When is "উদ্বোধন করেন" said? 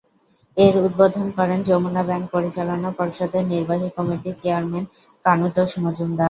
0.85-1.59